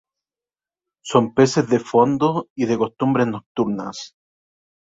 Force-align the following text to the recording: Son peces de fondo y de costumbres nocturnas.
Son 1.03 1.31
peces 1.35 1.69
de 1.69 1.79
fondo 1.79 2.49
y 2.55 2.65
de 2.65 2.75
costumbres 2.79 3.27
nocturnas. 3.27 4.15